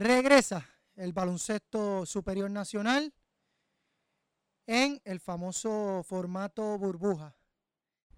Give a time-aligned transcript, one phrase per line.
[0.00, 3.12] Regresa el baloncesto superior nacional
[4.66, 7.34] en el famoso formato burbuja.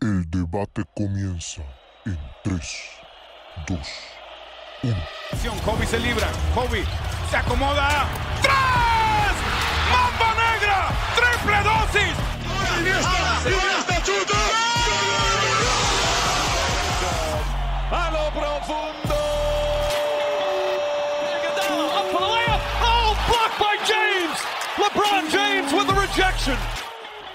[0.00, 1.62] El debate comienza
[2.07, 2.61] en 3,
[3.66, 3.79] 2,
[4.84, 4.95] 1.
[5.64, 6.30] Kobe se libra.
[6.55, 6.84] Kobe
[7.29, 8.07] se acomoda.
[8.43, 9.35] ¡Tres!
[9.91, 10.89] ¡Mamba negra!
[11.17, 12.17] ¡Triple dosis!
[17.91, 19.02] A lo profundo.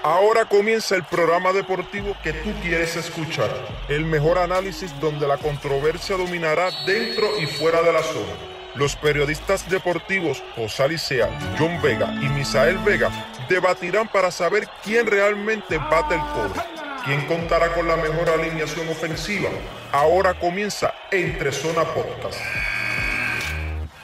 [0.04, 3.50] Ahora comienza el programa deportivo que tú quieres escuchar.
[3.90, 8.34] El mejor análisis donde la controversia dominará dentro y fuera de la zona.
[8.76, 13.10] Los periodistas deportivos José Alicea, John Vega y Misael Vega
[13.50, 16.62] debatirán para saber quién realmente bate el cobre.
[17.04, 19.50] ¿Quién contará con la mejor alineación ofensiva?
[19.92, 22.40] Ahora comienza Entre Zona Podcast.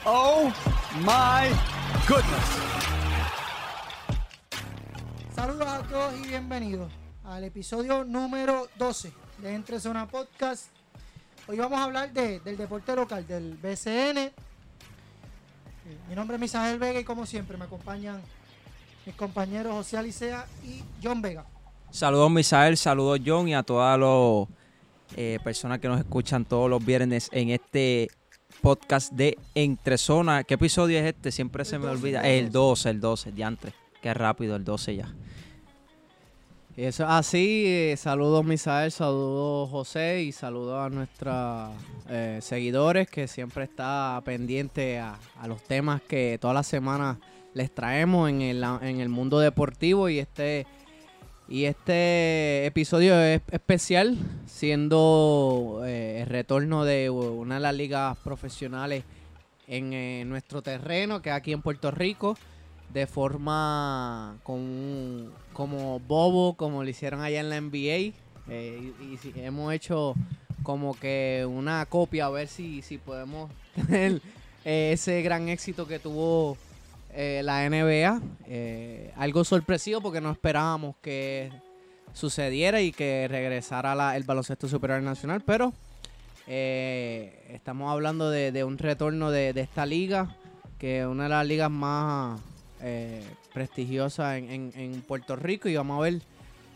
[0.04, 0.50] Oh
[1.00, 1.48] my
[2.08, 2.83] goodness.
[5.46, 6.90] Saludos a todos y bienvenidos
[7.22, 10.68] al episodio número 12 de Entre Zona Podcast.
[11.46, 14.16] Hoy vamos a hablar de- del deporte local, del BCN.
[14.16, 14.32] Eh,
[16.08, 18.22] Mi nombre es Misael Vega y como siempre me acompañan
[19.04, 21.44] mis compañeros José Alicea y John Vega.
[21.90, 24.48] Saludos Misael, saludos John y a todas las
[25.14, 28.08] eh, personas que nos escuchan todos los viernes en este
[28.62, 30.42] podcast de Entre Zona.
[30.44, 31.30] ¿Qué episodio es este?
[31.30, 32.20] Siempre se me 12, olvida.
[32.22, 33.74] el El 12, el 12, diantre.
[34.00, 35.14] Qué rápido, el 12 ya.
[36.76, 37.64] Eso es así.
[37.66, 41.70] eh, saludos Misael, saludos José y saludos a nuestros
[42.08, 47.18] eh, seguidores que siempre está pendiente a, a los temas que todas las semanas
[47.54, 50.66] les traemos en el, en el mundo deportivo y este
[51.46, 59.04] y este episodio es especial siendo eh, el retorno de una de las ligas profesionales
[59.68, 62.36] en eh, nuestro terreno que es aquí en Puerto Rico
[62.92, 68.12] de forma con, como bobo, como lo hicieron allá en la NBA.
[68.48, 70.14] eh, y, hemos hecho
[70.62, 74.20] como que una copia a ver si, si podemos tener
[74.64, 76.56] eh, ese gran éxito que tuvo
[77.12, 78.20] eh, la NBA.
[79.16, 81.50] Algo sorpresivo porque no esperábamos que
[82.12, 85.72] sucediera y que regresara la- el baloncesto superior nacional, pero
[86.46, 90.36] estamos hablando de, de un retorno de, de esta liga,
[90.78, 92.40] que es una de las ligas más
[92.86, 96.20] eh, prestigiosas en, en- Puerto Rico y vamos a ver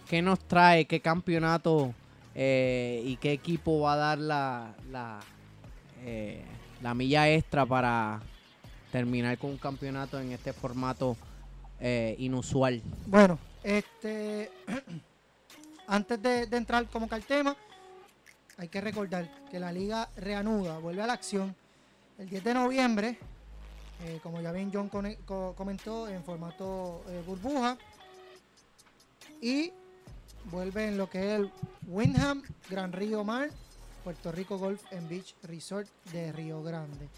[0.08, 1.92] qué nos trae, qué campeonato
[2.34, 5.20] eh, y qué equipo va a dar la, la,
[6.04, 6.42] eh,
[6.82, 8.20] la milla extra para
[8.90, 11.16] terminar con un campeonato en este formato
[12.18, 12.82] inusual.
[13.06, 14.50] Bueno, este
[15.86, 17.54] antes de, de entrar como que al tema,
[18.56, 21.54] hay que recordar que la liga reanuda, vuelve a la acción
[22.18, 23.18] el 10 de noviembre,
[24.04, 27.76] eh, como ya bien John comentó, en formato eh, burbuja.
[29.40, 29.72] Y
[30.50, 31.50] vuelve en lo que es el
[31.86, 33.50] Windham Gran Río Mar,
[34.04, 37.08] Puerto Rico Golf and Beach Resort de Río Grande.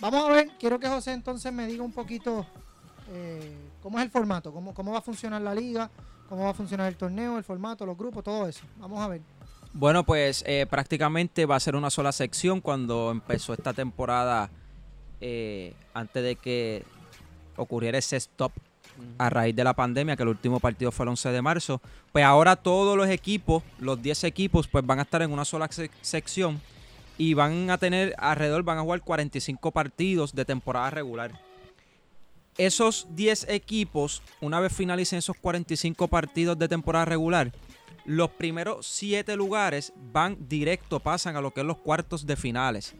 [0.00, 2.46] Vamos a ver, quiero que José entonces me diga un poquito
[3.12, 5.90] eh, cómo es el formato, cómo, cómo va a funcionar la liga,
[6.28, 8.64] cómo va a funcionar el torneo, el formato, los grupos, todo eso.
[8.78, 9.22] Vamos a ver.
[9.72, 14.50] Bueno, pues prácticamente va a ser una sola sección cuando empezó esta temporada,
[15.20, 16.84] eh, antes de que
[17.56, 18.52] ocurriera ese stop
[19.18, 21.80] a raíz de la pandemia, que el último partido fue el 11 de marzo.
[22.12, 25.68] Pues ahora todos los equipos, los 10 equipos, pues van a estar en una sola
[25.68, 26.60] sec- sección
[27.16, 31.32] y van a tener alrededor, van a jugar 45 partidos de temporada regular.
[32.56, 37.52] Esos 10 equipos, una vez finalicen esos 45 partidos de temporada regular,
[38.04, 42.94] los primeros 7 lugares van directo, pasan a lo que es los cuartos de finales.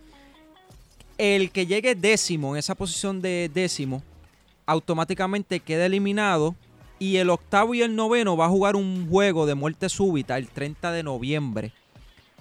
[1.18, 4.02] El que llegue décimo en esa posición de décimo,
[4.66, 6.54] automáticamente queda eliminado.
[7.00, 10.48] Y el octavo y el noveno va a jugar un juego de muerte súbita el
[10.48, 11.72] 30 de noviembre.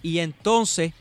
[0.01, 0.93] Y entonces,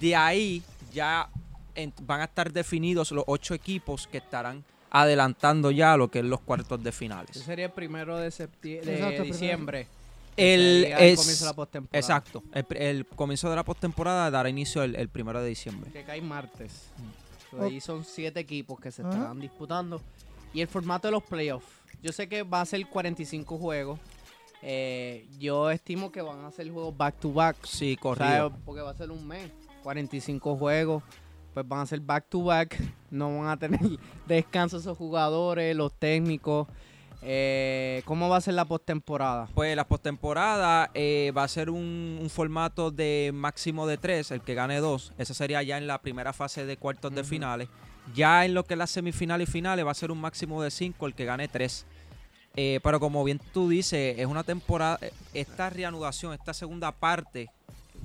[0.00, 0.62] de ahí
[0.92, 1.28] ya
[1.76, 6.24] en- van a estar definidos los ocho equipos que estarán adelantando ya lo que es
[6.24, 7.36] los cuartos de Ese finales.
[7.36, 9.88] sería el primero de, septiembre, de diciembre.
[10.36, 11.98] El, comienzo de la postemporada.
[11.98, 12.42] Exacto.
[12.52, 15.90] El, comienzo de la postemporada dará inicio el, el primero de diciembre.
[15.92, 16.88] Que cae martes.
[17.56, 19.10] So, ahí son siete equipos que se Ajá.
[19.12, 20.00] estarán disputando.
[20.52, 21.66] Y el formato de los playoffs.
[22.02, 23.98] Yo sé que va a ser 45 juegos.
[24.62, 27.56] Eh, yo estimo que van a ser juegos back to back.
[27.64, 28.52] Sí, O sea, corrido.
[28.64, 29.50] porque va a ser un mes.
[29.82, 31.02] 45 juegos.
[31.52, 32.76] Pues van a ser back to back.
[33.10, 33.80] No van a tener
[34.26, 36.66] descanso esos jugadores, los técnicos.
[37.26, 39.48] Eh, ¿Cómo va a ser la postemporada?
[39.54, 44.42] Pues la postemporada eh, va a ser un, un formato de máximo de tres, el
[44.42, 45.12] que gane dos.
[45.16, 47.68] Esa sería ya en la primera fase de cuartos de finales.
[48.14, 50.70] Ya en lo que es la semifinal y finales va a ser un máximo de
[50.70, 51.86] cinco, el que gane tres.
[52.56, 54.98] Eh, pero como bien tú dices, es una temporada,
[55.32, 57.48] esta reanudación, esta segunda parte,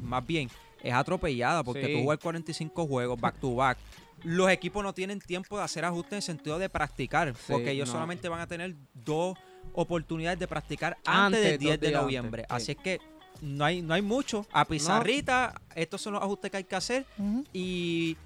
[0.01, 0.50] más bien,
[0.81, 1.94] es atropellada porque Sí.
[1.98, 3.77] tú juegas 45 juegos back to back.
[4.24, 7.71] Los equipos no tienen tiempo de hacer ajustes en el sentido de practicar, Sí, porque
[7.71, 7.94] ellos no.
[7.94, 9.38] solamente van a tener dos
[9.74, 12.45] oportunidades de practicar antes, Antes, del dos 10 de noviembre.
[12.50, 12.71] antes, sí.
[12.71, 13.00] Así es que
[13.42, 14.45] no hay, no hay mucho.
[14.51, 17.06] A pizarrita, estos son los ajustes que hay que hacer
[17.54, 18.18] y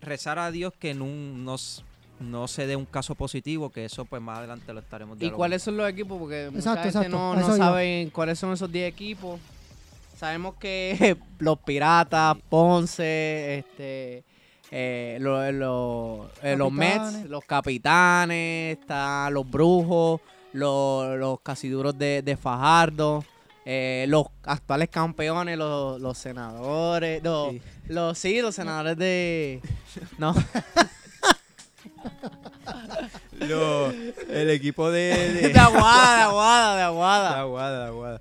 [0.00, 1.82] rezar a Dios que no, no, s-
[2.20, 5.62] no se dé un caso positivo, que eso pues más adelante lo estaremos ¿Y cuáles
[5.62, 6.18] son los equipos?
[6.18, 9.40] Porque mucha Exacto, gente exacto, no, no saben cuáles son esos 10 equipos.
[10.16, 14.24] Sabemos que los Piratas, Ponce, este,
[14.70, 20.20] eh, lo- lo- eh, los Mets, los Capitanes, están los Brujos,
[20.52, 23.24] los, los Casiduros de, de Fajardo,
[23.64, 27.62] eh, los actuales campeones, los, los senadores, los, Sí.
[27.88, 29.60] los sí, los senadores de...
[30.18, 30.34] No,
[33.40, 35.50] Lo- el equipo de...
[35.52, 37.40] de Aguada, de Aguada, de Aguada.
[37.40, 38.20] aguada, aguada.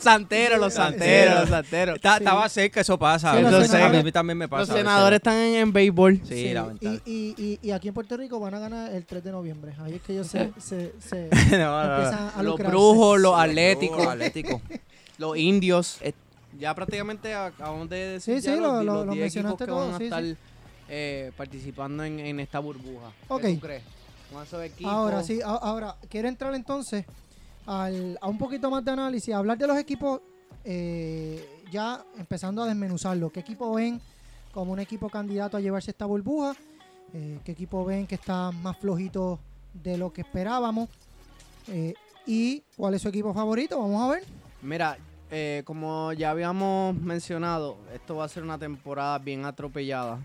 [0.00, 1.96] Santeros, los santeros, los santeros.
[1.96, 3.36] Está- Estaba cerca, eso pasa.
[3.36, 4.60] Sí, los senadores- a mí también me pasa.
[4.62, 4.88] Los a veces.
[4.88, 6.20] senadores están en, en béisbol.
[6.24, 7.00] Sí, Sí, lamentable.
[7.04, 9.74] y, y, y, y aquí en Puerto Rico van a ganar el 3 de noviembre.
[9.80, 11.94] Ahí es que ellos se, se, se No, no, no.
[11.96, 12.70] empiezan a Los lucrarse.
[12.70, 14.60] brujos, los Los atléticos, Atlético.
[15.18, 15.98] los indios.
[16.00, 16.12] Eh,
[16.58, 19.64] ya prácticamente acabamos de decir Sí, ya sí, los, lo- los lo 10 equipos mencionaste
[19.64, 20.36] que todo, van a sí, estar sí.
[20.88, 23.12] eh, participando en, en esta burbuja.
[23.28, 23.42] Ok.
[23.42, 23.82] ¿Qué tú crees?
[24.32, 24.92] Con esos equipos.
[24.92, 27.04] Ahora sí, a- ahora quiero entrar entonces
[27.66, 27.90] a
[28.26, 30.20] un poquito más de análisis, hablar de los equipos,
[30.64, 33.30] eh, ya empezando a desmenuzarlo.
[33.30, 34.00] ¿Qué equipo ven
[34.52, 36.56] como un equipo candidato a llevarse esta burbuja?
[37.14, 39.38] Eh, ¿Qué equipo ven que está más flojito
[39.72, 40.88] de lo que esperábamos?
[41.68, 41.94] Eh,
[42.26, 43.78] ¿Y cuál es su equipo favorito?
[43.80, 44.24] Vamos a ver.
[44.62, 44.98] Mira,
[45.64, 50.18] como ya habíamos mencionado, esto va a ser una temporada bien atropellada.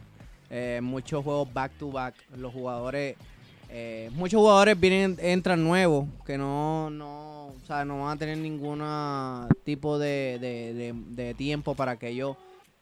[0.82, 2.16] Muchos juegos back to back.
[2.36, 3.16] Los jugadores,
[3.70, 8.38] eh, muchos jugadores vienen, entran nuevos que no, no, o sea, no van a tener
[8.38, 8.82] ningún
[9.64, 12.38] tipo de, de- tiempo para que ellos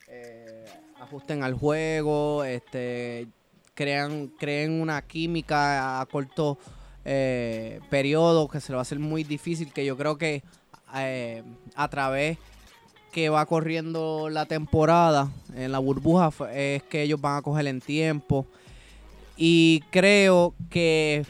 [0.07, 0.65] eh,
[1.01, 3.27] ajusten al juego, este,
[3.73, 6.57] crean, creen una química a corto
[7.05, 9.71] eh, periodo que se le va a hacer muy difícil.
[9.73, 10.43] Que yo creo que
[11.75, 12.37] a través
[13.11, 17.81] que va corriendo la temporada en la burbuja es que ellos van a coger en
[17.81, 18.45] tiempo
[19.37, 21.25] y creo que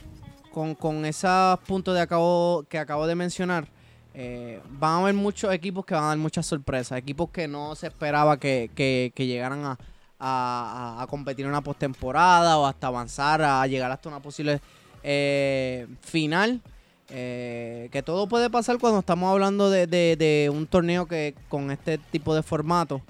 [0.52, 3.68] con, con esos puntos de acabo, que acabo de mencionar
[4.14, 7.74] eh, van a haber muchos equipos que van a dar muchas sorpresas equipos que no
[7.76, 9.72] se esperaba que, que- llegaran a,
[10.20, 14.62] a- a- a competir en una postemporada o hasta avanzar a llegar hasta una posible
[15.02, 16.62] eh, final
[17.10, 21.72] eh, que todo puede pasar cuando estamos hablando de, de- de un torneo que con
[21.72, 23.02] este tipo de formato.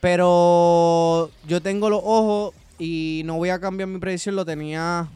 [0.00, 4.34] Pero yo tengo los ojos y no voy a cambiar mi predicción.
[4.34, 5.06] Lo tenía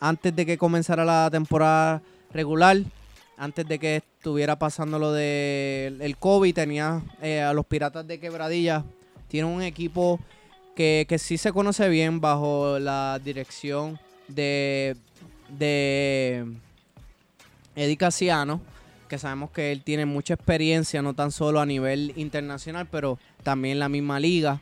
[0.00, 2.00] antes de que comenzara la temporada
[2.32, 2.78] regular.
[3.36, 8.18] Antes de que estuviera pasando lo del el COVID, tenía eh, a los Piratas de
[8.18, 8.84] Quebradilla.
[9.28, 10.18] Tiene un equipo
[10.74, 13.98] que, que sí se conoce bien bajo la dirección
[14.28, 14.96] de,
[15.48, 16.46] de
[17.76, 18.60] Eddie Casiano,
[19.08, 23.74] que sabemos que él tiene mucha experiencia, no tan solo a nivel internacional, pero también
[23.74, 24.60] en la misma liga.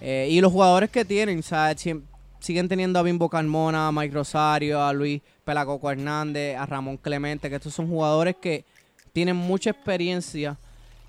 [0.00, 1.42] Eh, y los jugadores que tienen.
[1.42, 2.02] Siem-
[2.40, 7.48] siguen teniendo a Bimbo Carmona, a Mike Rosario, a Luis Pelacoco Hernández, a Ramón Clemente,
[7.48, 8.64] que estos son jugadores que
[9.12, 10.56] tienen mucha experiencia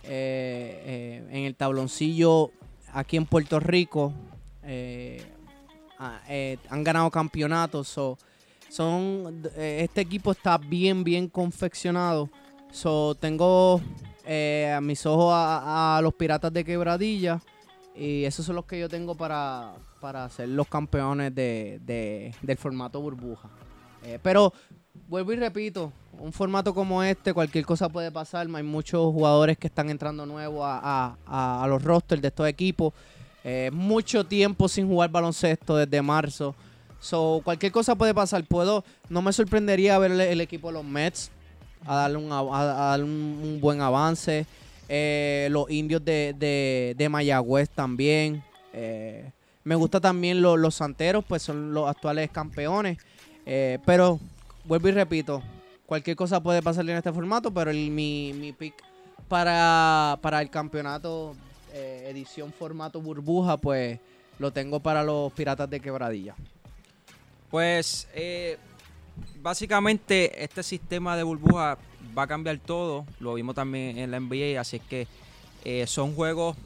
[0.03, 2.51] eh, eh, en el tabloncillo
[2.93, 4.13] aquí en Puerto Rico.
[5.99, 7.87] Han ganado campeonatos.
[7.87, 8.17] so,
[8.69, 12.29] son este equipo está bien bien confeccionado
[12.69, 13.81] so tengo
[14.27, 17.41] a mis ojos a, a los piratas de quebradilla
[17.97, 22.57] y esos son los que yo tengo para, para ser los campeones de, de- del
[22.57, 23.49] formato burbuja
[24.03, 24.53] Eh, pero
[25.07, 29.67] vuelvo y repito un formato como este cualquier cosa puede pasar hay muchos jugadores que
[29.67, 32.93] están entrando nuevos a, a- los rosters de estos equipos
[33.43, 36.53] Eh, mucho tiempo sin jugar baloncesto desde marzo
[36.99, 38.43] So, cualquier cosa puede pasar.
[38.43, 41.29] Puedo, no me sorprendería ver el, equipo de los Mets
[41.85, 44.45] a darle un, a, darle un buen avance.
[44.89, 48.43] Eh, los indios de, de, de Mayagüez también.
[48.73, 49.31] Eh,
[49.63, 52.97] me gusta también lo- los santeros, pues son los actuales campeones.
[53.45, 54.19] Eh, pero,
[54.65, 55.43] vuelvo y repito,
[55.85, 58.75] cualquier cosa puede pasar en este formato, pero el- mi, mi pick
[59.27, 61.35] para, para el campeonato
[61.73, 63.99] edición formato burbuja, pues
[64.39, 66.33] lo tengo para los piratas de quebradilla.
[67.51, 68.07] Pues
[69.41, 71.77] básicamente este sistema de burbuja
[72.17, 73.05] va a cambiar todo.
[73.19, 75.07] Lo vimos también en la NBA, así que
[75.63, 76.57] eh, son juegos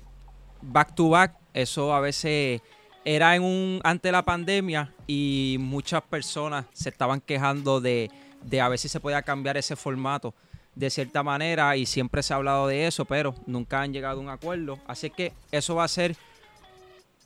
[0.61, 1.35] back to back.
[1.53, 2.61] Eso a veces
[3.03, 8.09] era en un la pandemia y muchas personas se estaban quejando de,
[8.43, 10.33] de a ver si se podía cambiar ese formato
[10.75, 14.23] de cierta manera y siempre se ha hablado de eso, pero nunca han llegado a
[14.23, 14.79] un acuerdo.
[14.87, 16.15] Así que eso va a ser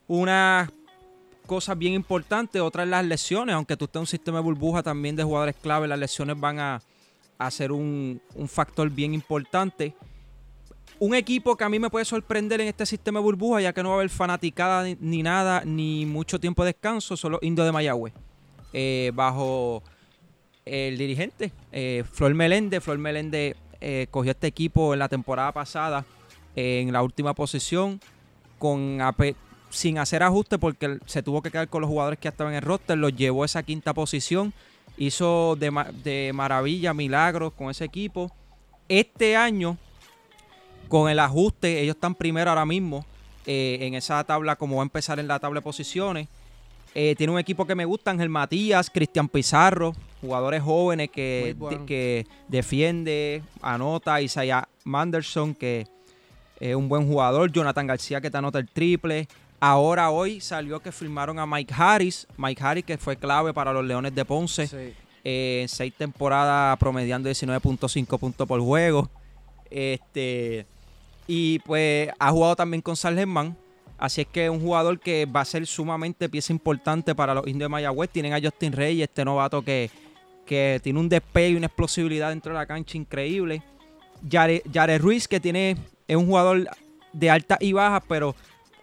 [0.07, 0.71] una
[1.45, 2.59] cosa bien importante.
[2.59, 5.55] Otra es las lesiones, aunque tú estés en un sistema de burbuja también de jugadores
[5.61, 6.81] clave, las lesiones van a,
[7.37, 9.93] a ser un, un factor bien importante.
[10.99, 13.83] Un equipo que a mí me puede sorprender en este sistema de burbuja, ya que
[13.83, 17.65] no va a haber fanaticada ni, nada, ni mucho tiempo de descanso, son los indios
[17.65, 18.13] de Mayagüez.
[18.71, 19.83] Eh, bajo
[20.65, 22.83] el dirigente, eh, Flor Meléndez.
[22.83, 26.05] Flor Meléndez eh, cogió este equipo en la temporada pasada
[26.55, 28.01] eh, en la última posición
[28.57, 28.99] con
[29.69, 32.63] sin hacer ajuste porque se tuvo que quedar con los jugadores que estaban en el
[32.63, 34.53] roster, los llevó a esa quinta posición,
[34.97, 38.31] hizo de, ma- de maravilla, milagros con ese equipo.
[38.87, 39.77] Este año,
[40.87, 43.05] con el ajuste, ellos están primero ahora mismo
[43.45, 46.27] eh, en esa tabla, como va a empezar en la tabla de posiciones.
[46.93, 51.85] Eh, tiene un equipo que me gusta, Ángel Matías, Cristian Pizarro, jugadores jóvenes que, bueno.
[51.85, 55.87] que defiende, anota, Isaiah Manderson, que
[56.59, 59.27] es un buen jugador, Jonathan García que te anota el triple.
[59.67, 63.83] Ahora hoy salió que firmaron a Mike Harris, Mike Harris que fue clave para los
[63.83, 64.93] Leones de Ponce Sí.
[65.23, 69.09] eh, en seis temporadas promediando 19.5 puntos por juego.
[69.71, 70.67] Este
[71.27, 73.57] y pues ha jugado también con Germán.
[73.97, 77.47] Así es que es un jugador que va a ser sumamente pieza importante para los
[77.47, 78.11] indios de Mayagüez.
[78.11, 79.89] Tienen a Justin Reyes, este novato que,
[80.45, 83.63] que tiene un despegue y una explosividad dentro de la cancha increíble.
[84.21, 85.75] Yare, Yare Ruiz, que tiene,
[86.07, 86.67] es un jugador
[87.13, 88.35] de altas y bajas, pero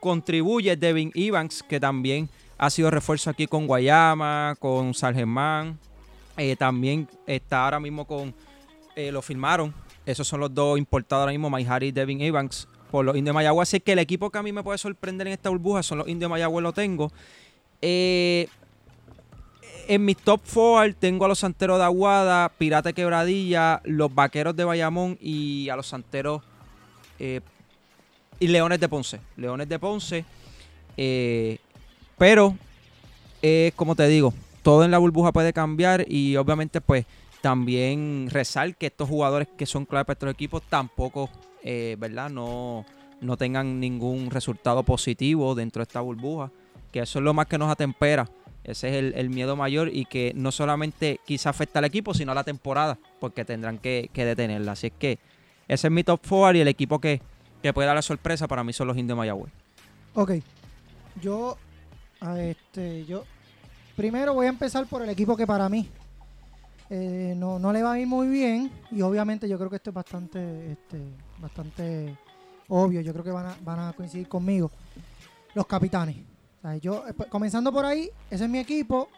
[0.02, 0.76] contribuye.
[0.76, 2.28] Devin Evans, que también
[2.58, 5.78] ha sido refuerzo aquí con Guayama, con San Germán.
[6.36, 8.34] Eh, también está ahora mismo con.
[8.96, 9.72] eh, lo firmaron.
[10.04, 13.32] Esos son los dos importados ahora mismo, Mike Harris y Devin Evans, por los indios
[13.32, 13.68] de Mayagüez.
[13.68, 16.08] Así que el equipo que a mí me puede sorprender en esta burbuja son los
[16.08, 17.12] indios de Mayagüez, lo tengo.
[17.80, 18.48] Eh,
[19.86, 24.64] en mis top four tengo a los Santeros de Aguada, Pirata Quebradilla, los Vaqueros de
[24.64, 26.42] Bayamón y a los Santeros
[28.42, 29.20] y Leones de Ponce.
[29.36, 30.24] Leones de Ponce.
[30.96, 31.58] eh,
[32.18, 32.56] pero,
[33.40, 37.04] eh, como te digo, todo en la burbuja puede cambiar y obviamente pues
[37.40, 41.28] también rezar que estos jugadores que son clave para estos equipos tampoco,
[41.64, 42.30] eh, ¿verdad?
[42.30, 42.84] No,
[43.20, 46.50] no tengan ningún resultado positivo dentro de esta burbuja.
[46.92, 48.28] Que eso es lo más que nos atempera.
[48.64, 52.32] Ese es el, el miedo mayor y que no solamente quizá afecta al equipo, sino
[52.32, 54.72] a la temporada, porque tendrán que, detenerla.
[54.72, 55.18] Así es que
[55.66, 57.20] ese es mi top 4 y el equipo que,
[57.62, 59.52] que puede dar la sorpresa para mí son los indios Mayagüez.
[60.14, 60.32] Ok.
[61.20, 61.56] Yo,
[62.36, 63.24] este, yo
[63.96, 65.88] primero voy a empezar por el equipo que para mí
[66.90, 68.70] eh, no, no le va a ir muy bien.
[68.90, 71.00] Y obviamente yo creo que esto es bastante, este,
[71.38, 72.18] bastante
[72.68, 73.00] obvio.
[73.00, 74.70] Yo creo que van a, van a coincidir conmigo.
[75.54, 76.16] Los capitanes.
[76.80, 79.08] Yo, eh, pues, comenzando por ahí, ese es mi equipo.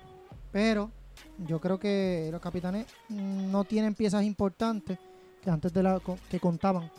[0.52, 0.90] Pero
[1.38, 4.98] yo creo que los capitanes mm, no tienen piezas importantes
[5.42, 6.90] que antes de la que contaban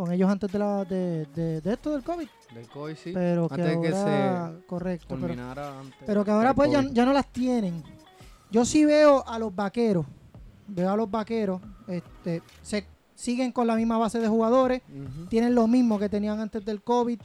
[0.00, 2.26] con ellos antes de la de, de- de esto del COVID.
[2.54, 3.10] Del COVID, sí.
[3.12, 7.12] Pero que Antes de que ahora, correcto, pero, antes pero que ahora pues ya, no
[7.12, 7.82] las tienen.
[8.50, 10.06] Yo sí veo a los vaqueros,
[10.68, 14.80] veo a los vaqueros, este, se siguen con la misma base de jugadores,
[15.28, 17.20] tienen lo mismo que tenían antes del COVID,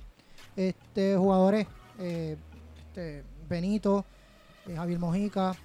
[0.58, 1.68] este, jugadores,
[1.98, 2.36] eh,
[2.78, 4.04] este, Benito,
[4.68, 5.56] eh, Javier Mojica,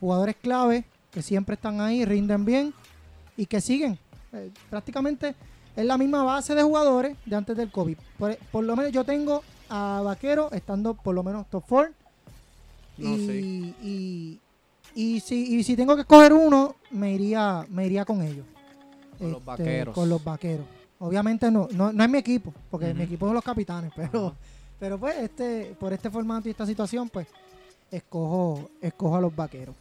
[0.00, 2.72] jugadores clave que siempre están ahí, rinden bien
[3.36, 3.98] y que siguen.
[4.32, 5.34] Eh, prácticamente
[5.76, 7.96] es la misma base de jugadores de antes del COVID.
[8.18, 11.92] Por, por lo menos yo tengo a Vaquero estando por lo menos top 4.
[12.98, 13.74] No, y, sí.
[13.82, 14.40] y,
[14.94, 18.46] y si, y si tengo que escoger uno, me iría, me iría con ellos.
[19.18, 19.94] Con los Este, vaqueros.
[19.94, 20.66] Con los vaqueros.
[21.00, 24.34] Obviamente no, no, no es mi equipo, porque mi equipo son los capitanes, pero,
[24.78, 27.26] pero pues este, por este formato y esta situación, pues
[27.90, 29.74] escojo, escojo a los vaqueros.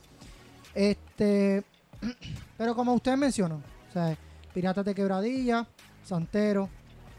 [0.73, 1.63] Este,
[2.57, 4.17] pero como ustedes mencionan, o sea,
[4.53, 5.65] Piratas de Quebradilla,
[6.03, 6.69] Santero,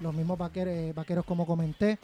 [0.00, 1.98] los mismos vaqueros, eh, vaqueros como comenté,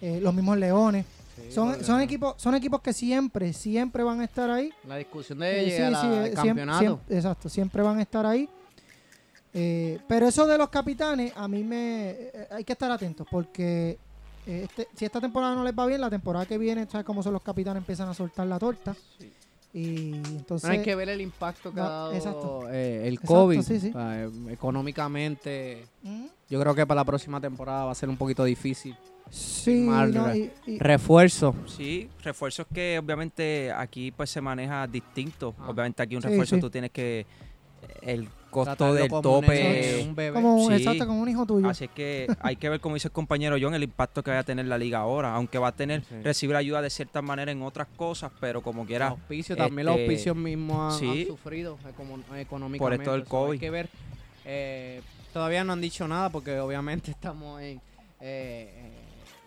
[0.00, 1.04] eh, los mismos Leones.
[1.36, 4.72] Sí, Son, son equipos, son equipos que siempre, siempre van a estar ahí.
[4.88, 6.84] La discusión de Eh, sí, sí, al eh, campeonato.
[6.84, 8.48] siem- exacto, siempre van a estar ahí.
[9.54, 12.16] Eh, pero eso de los capitanes, a mí me.
[12.50, 13.98] hay que estar atentos porque
[14.46, 17.32] este, si esta temporada no les va bien, la temporada que viene, ¿sabes cómo son
[17.32, 17.80] los capitanes?
[17.80, 18.94] Empiezan a soltar la torta.
[19.18, 19.32] Sí.
[19.72, 20.68] Y entonces...
[20.68, 22.68] No hay que ver el impacto que ha No, dado exacto.
[22.70, 23.62] eh, el Exacto, COVID.
[23.62, 23.88] sí, sí.
[23.90, 26.28] O sea, eh, económicamente, Ujú.
[26.48, 28.96] yo creo que para la próxima temporada va a ser un poquito difícil.
[29.30, 31.54] Sí, mal, no, y- y- Refuerzo.
[31.66, 35.54] Sí, refuerzos que obviamente aquí pues se maneja distinto.
[35.58, 35.68] Ah.
[35.68, 36.60] Obviamente aquí un Sí, refuerzo sí.
[36.62, 37.26] tú tienes que
[38.02, 39.62] el costo tratarlo del como un tope.
[39.62, 40.32] nene, un bebé.
[40.34, 40.76] como un, sí.
[40.78, 41.68] exacto, como un hijo tuyo.
[41.68, 44.38] Así es que hay que ver, como dice el compañero John, el impacto que va
[44.38, 45.34] a tener la liga ahora.
[45.34, 46.14] Aunque va a tener, Sí.
[46.22, 49.14] recibir ayuda de cierta manera en otras cosas, pero como Los quiera,
[49.56, 51.20] también los este, auspicios mismos han, sí.
[51.22, 51.78] han sufrido
[52.36, 53.02] económicamente.
[53.02, 53.60] esto del Hay COVID.
[53.60, 53.88] que ver.
[54.44, 55.02] eh,
[55.32, 57.76] todavía no han dicho nada porque obviamente estamos en.
[57.76, 57.80] eh,
[58.20, 58.92] eh,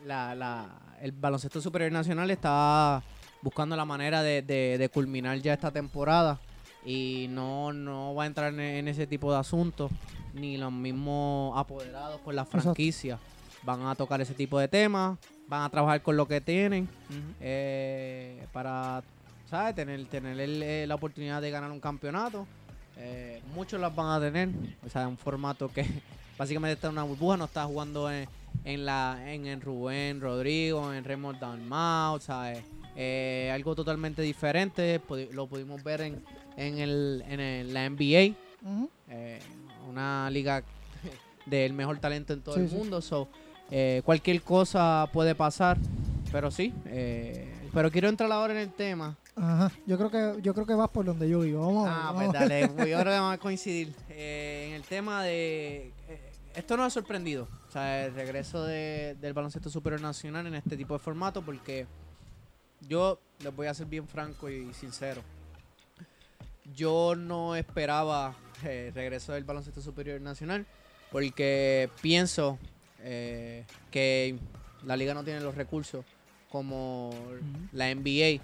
[0.05, 0.69] la, la-
[1.01, 3.01] el baloncesto superior nacional está
[3.41, 6.39] buscando la manera de, de- de culminar ya esta temporada
[6.85, 9.91] y no, no va a entrar en, en ese tipo de asuntos
[10.33, 12.63] ni los mismos apoderados por las Exacto.
[12.63, 13.19] franquicias
[13.63, 16.87] van a tocar ese tipo de temas van a trabajar con lo que tienen
[17.39, 19.03] eh, para
[19.49, 19.75] ¿sabes?
[19.75, 22.47] tener, tener el- eh, la oportunidad de ganar un campeonato.
[22.97, 24.49] Eh, muchos las van a tener.
[24.85, 25.85] O sea, un formato que
[26.37, 28.27] básicamente está en una burbuja, no está jugando en,
[28.63, 32.63] en la en, en Rubén Rodrigo, en Raymond Dalmau, ¿sabes?
[32.95, 34.99] Eh, algo totalmente diferente.
[35.31, 36.21] Lo pudimos ver en,
[36.57, 38.89] en, el, en el- la NBA, Ujú.
[39.09, 39.39] eh,
[39.89, 40.63] una liga
[41.45, 42.75] del mejor talento en todo Sí, el sí.
[42.75, 43.01] mundo.
[43.01, 43.27] So,
[43.69, 45.77] eh, cualquier cosa puede pasar,
[46.31, 46.73] pero sí.
[46.87, 49.17] eh, pero quiero entrar ahora en el tema.
[49.37, 49.71] Ajá.
[49.87, 51.65] Yo creo que yo creo que vas por donde yo vivo.
[51.65, 53.93] Vamos, Ah, vamos pues dale, creo que vamos a coincidir.
[54.09, 55.93] Eh, en el tema de.
[56.09, 57.47] eh, esto nos ha sorprendido.
[57.69, 61.87] O sea, el regreso de- del baloncesto superior nacional en este tipo de formato, porque
[62.87, 65.21] yo les voy a ser bien franco y sincero.
[66.75, 70.65] Yo no esperaba eh, el regreso del baloncesto superior nacional,
[71.11, 72.57] porque pienso
[72.99, 74.37] eh, que
[74.83, 76.05] la liga no tiene los recursos
[76.49, 77.11] como
[77.71, 78.41] la NBA,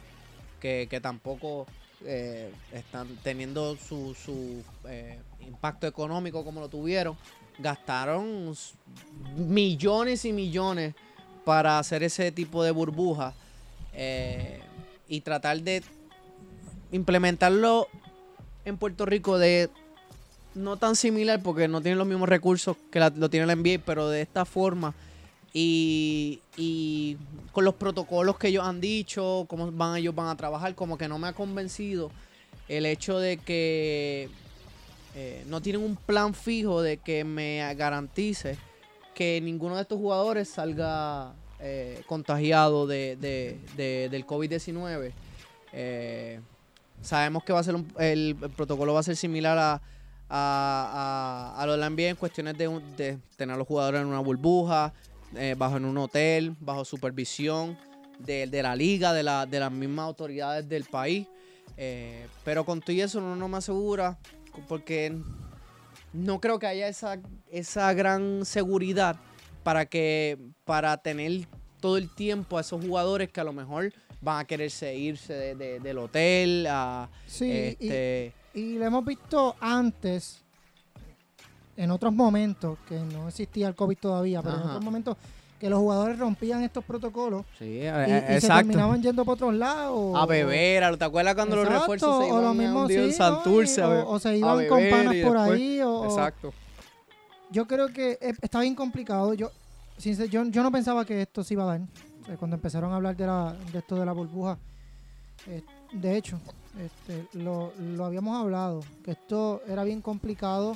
[0.60, 1.68] que, que tampoco
[2.06, 7.18] eh, están teniendo su, su eh, impacto económico como lo tuvieron.
[7.58, 8.54] Gastaron
[9.36, 10.94] millones y millones
[11.44, 13.34] para hacer ese tipo de burbuja
[13.98, 14.62] eh,
[15.10, 15.84] y tratar de
[16.92, 17.88] implementarlo
[18.64, 19.70] en Puerto Rico de
[20.56, 24.08] no tan similar porque no tienen los mismos recursos que lo tiene la NBA, pero
[24.08, 24.94] de esta forma
[25.54, 27.18] y, y
[27.52, 31.08] con los protocolos que ellos han dicho, cómo van ellos van a trabajar, como que
[31.08, 32.12] no me ha convencido
[32.68, 34.30] el hecho de que
[35.16, 38.58] eh, no tienen un plan fijo de que me garantice
[39.16, 45.12] que ninguno de estos jugadores salga eh, contagiado de, de- de- del COVID-19.
[45.74, 46.40] Eh,
[47.02, 49.80] sabemos que va a ser un- el, protocolo va a ser similar a, a,
[50.30, 52.82] a- a lo de la NBA en cuestiones de, un-
[53.36, 54.94] tener a los jugadores en una burbuja,
[55.36, 57.78] eh, bajo en un hotel, bajo supervisión
[58.20, 61.28] de, la liga, de, la, las mismas autoridades del país.
[62.44, 64.18] Pero con todo eso no, no me asegura,
[64.68, 65.16] porque
[66.14, 67.20] no creo que haya esa,
[67.52, 69.18] esa gran seguridad
[69.68, 71.46] para que para tener
[71.82, 75.56] todo el tiempo a esos jugadores que a lo mejor van a quererse irse de-
[75.56, 77.52] de- del hotel a Sí, y-
[77.84, 80.42] este y, lo hemos visto antes,
[81.76, 85.18] en otros momentos, que no existía el COVID todavía, pero en otros momentos
[85.60, 89.34] que los jugadores rompían estos protocolos sí, y, eh, y se exacto terminaban yendo para
[89.34, 90.16] otros lados.
[90.16, 92.82] a beber a- ¿te acuerdas cuando los Exacto, refuerzos se o lo iban a mismo,
[92.84, 95.24] un día en sí, Santurce a Y- o, o se a iban con panas y
[95.24, 95.82] por ahí.
[95.82, 96.54] O- exacto
[97.52, 99.34] yo creo que es- está bien complicado.
[99.34, 99.52] Yo,
[100.00, 101.82] yo, yo no pensaba que esto se iba a dar.
[102.40, 104.58] Cuando empezaron a hablar de, la, de esto de la burbuja.
[105.48, 106.40] eh, de hecho,
[106.78, 110.76] este, lo, lo habíamos hablado, que esto era bien complicado,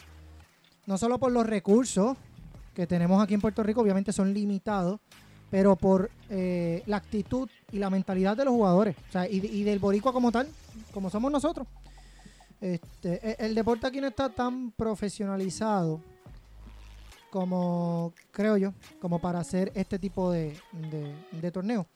[0.85, 2.15] no solo por los recursos
[2.73, 5.01] que tenemos aquí en Puerto Rico, obviamente son limitados,
[5.49, 9.63] pero por eh, la actitud y la mentalidad de los jugadores, o sea, y, y
[9.63, 10.47] del boricua como tal,
[10.93, 11.67] como somos nosotros.
[12.61, 15.99] Este, e- el deporte aquí no está tan profesionalizado
[17.31, 20.55] como creo yo, como para hacer este tipo de,
[20.91, 21.87] de, de torneo.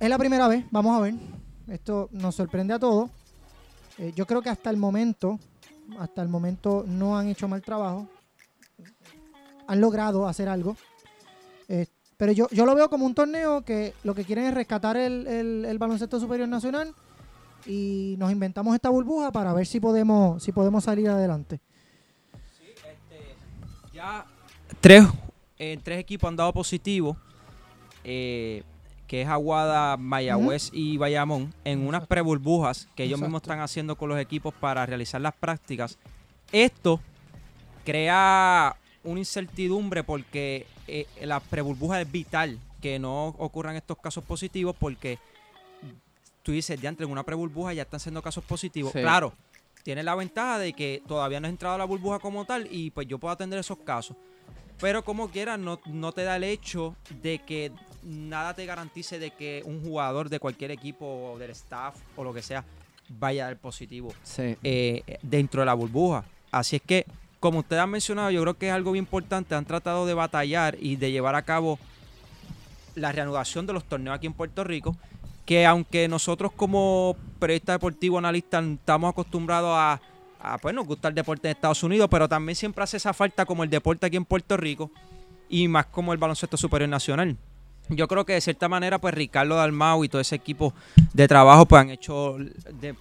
[0.00, 1.14] Es la primera vez, vamos a ver.
[1.68, 3.10] Esto nos sorprende a todos.
[3.98, 5.38] Eh, yo creo que hasta el momento,
[5.98, 8.08] hasta el momento no han hecho mal trabajo.
[9.66, 10.76] Han logrado hacer algo.
[11.68, 14.96] Eh, pero yo, yo lo veo como un torneo que lo que quieren es rescatar
[14.96, 16.94] el, el- el baloncesto superior nacional
[17.66, 21.60] y nos inventamos esta burbuja para ver si podemos, si podemos salir adelante.
[24.02, 24.26] Ya
[24.80, 25.04] tres,
[25.58, 27.16] eh, tres equipos han dado positivo,
[28.02, 28.64] eh,
[29.06, 34.08] que es Aguada, Mayagüez y Bayamón, en unas preburbujas que ellos mismos están haciendo con
[34.08, 35.98] los equipos para realizar las prácticas.
[36.50, 37.00] Esto
[37.84, 44.74] crea una incertidumbre porque eh, la preburbuja es vital que no ocurran estos casos positivos
[44.76, 45.18] porque
[46.42, 48.92] tú dices, de entre en una pre-burbuja ya están siendo casos positivos.
[48.92, 49.00] Sí.
[49.00, 49.32] Claro,
[49.82, 52.90] tiene la ventaja de que todavía no ha entrado a la burbuja como tal y
[52.90, 54.16] pues yo puedo atender esos casos.
[54.80, 57.70] Pero como quiera, no, no te da el hecho de que
[58.02, 62.32] nada te garantice de que un jugador de cualquier equipo o del staff o lo
[62.34, 62.64] que sea
[63.08, 64.56] vaya a dar positivo Sí.
[64.62, 66.24] eh, dentro de la burbuja.
[66.50, 67.06] Así es que,
[67.40, 69.54] como ustedes han mencionado, yo creo que es algo bien importante.
[69.54, 71.78] Han tratado de batallar y de llevar a cabo
[72.94, 74.96] la reanudación de los torneos aquí en Puerto Rico.
[75.44, 80.00] Que aunque nosotros como periodistas deportivos, analistas, estamos acostumbrados a,
[80.40, 83.44] a pues, nos gusta el deporte en Estados Unidos, pero también siempre hace esa falta
[83.44, 84.90] como el deporte aquí en Puerto Rico
[85.48, 87.36] y más como el baloncesto superior nacional.
[87.88, 90.72] Yo creo que de cierta manera, pues Ricardo Dalmau y todo ese equipo
[91.12, 92.36] de trabajo pues han hecho
[92.80, 92.94] de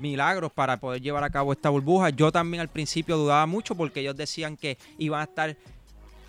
[0.00, 2.10] milagros para poder llevar a cabo esta burbuja.
[2.10, 5.56] Yo también al principio dudaba mucho porque ellos decían que iban a estar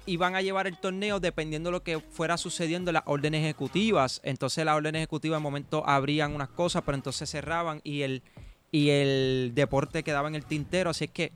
[0.06, 4.22] iban a llevar el torneo dependiendo de lo que fuera sucediendo en las órdenes ejecutivas.
[4.24, 8.22] Entonces las órdenes ejecutivas de momento abrían unas cosas, pero entonces cerraban y el
[8.76, 10.90] y el deporte quedaba en el tintero.
[10.90, 11.32] Así es que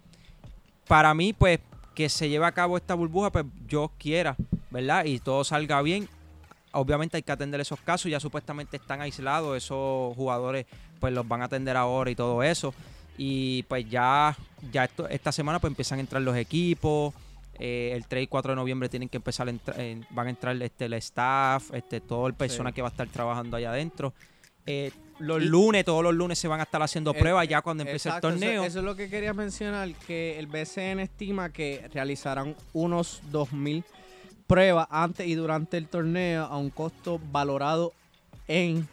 [0.90, 1.60] para mí, pues,
[1.96, 4.36] que se lleve a cabo esta burbuja, pues yo quiera,
[4.72, 5.06] ¿verdad?
[5.06, 6.10] Y todo salga bien.
[6.74, 10.66] Obviamente hay que atender esos casos, ya supuestamente están aislados, esos jugadores
[11.00, 12.74] pues los van a atender ahora y todo eso.
[13.18, 14.38] Y pues ya,
[14.72, 17.14] ya esto, esta semana pues empiezan a entrar los equipos.
[17.60, 20.30] Eh, el 3 y 4 de noviembre tienen que empezar a entrar, eh, van a
[20.30, 22.76] entrar este, el staff, este, todo el personal Sí.
[22.76, 24.14] que va a estar trabajando allá adentro.
[24.66, 27.62] Eh, los Y- lunes, todos los lunes se van a estar haciendo El- pruebas ya
[27.62, 28.64] cuando empiece Exacto, el eso- torneo.
[28.64, 33.84] Eso, es lo que quería mencionar, que el BCN estima que realizarán unos 2.000
[34.48, 37.94] pruebas antes y durante el torneo a un costo valorado
[38.48, 38.88] en,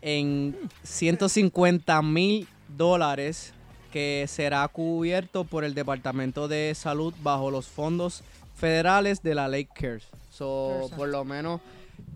[0.00, 3.52] en 150 mil dólares
[3.92, 8.22] que será cubierto por el Departamento de Salud bajo los fondos
[8.56, 10.04] federales de la Lake Cares.
[10.30, 11.60] So, por lo menos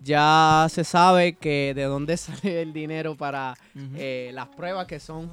[0.03, 3.55] ya se sabe que de dónde sale el dinero para
[3.95, 5.29] eh, las pruebas que son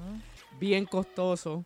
[0.60, 1.64] bien costosos.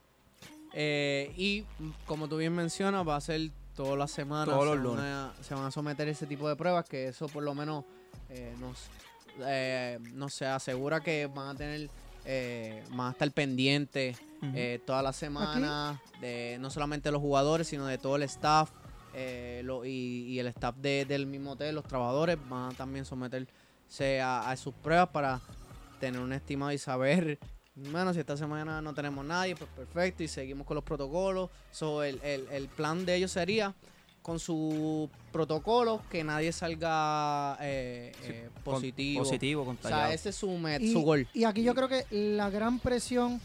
[0.75, 4.55] Eh, y mm, como tú bien mencionas, va a ser todas las semanas.
[4.55, 5.05] Todos los se van lunes.
[5.13, 7.85] a- se van a someter ese tipo de pruebas, que eso por lo menos
[8.31, 8.87] eh, nos,
[9.47, 11.89] eh, no sé, asegura que van a tener,
[12.25, 14.53] eh, van a estar pendientes Ujú.
[14.55, 18.71] eh, toda la semana, de no solamente los jugadores, sino de todo el staff.
[19.15, 19.91] eh, lo- y,
[20.29, 24.57] y el staff de- del mismo hotel, los trabajadores, van a también someterse a, a
[24.57, 25.41] sus pruebas para
[25.99, 27.39] tener un estimado y saber,
[27.75, 31.51] bueno, si esta semana no tenemos nadie, pues perfecto, y seguimos con los protocolos.
[31.73, 33.75] So, el, el- el plan de ellos sería
[34.23, 39.25] con su protocolo que nadie salga eh, Sí, eh, con- positivo.
[39.25, 40.03] Positivo, O contagiado.
[40.05, 41.27] sea, ese es su, met- Y, su gol.
[41.33, 43.41] y aquí yo creo que la gran presión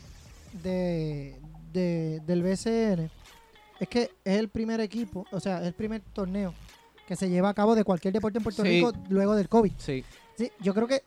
[0.61, 1.39] de,
[1.71, 3.09] de- del BCN
[3.79, 6.53] es que es el primer equipo, o sea, es el primer torneo
[7.07, 8.69] que se lleva a cabo de cualquier deporte en Puerto Sí.
[8.69, 9.71] Rico luego del COVID.
[9.77, 10.03] Sí.
[10.37, 11.03] Sí, yo creo que